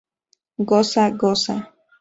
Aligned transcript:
Goza, 0.71 1.03
goza. 1.21 1.55